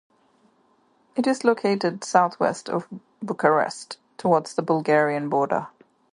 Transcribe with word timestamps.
It 1.15 1.27
is 1.27 1.43
located 1.43 2.03
south-west 2.03 2.69
of 2.69 2.87
Bucharest, 3.21 3.99
towards 4.17 4.55
the 4.55 4.63
Bulgarian 4.63 5.29
border. 5.29 5.67